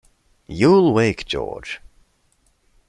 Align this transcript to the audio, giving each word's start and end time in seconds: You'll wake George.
You'll 0.47 0.93
wake 0.95 1.27
George. 1.27 1.79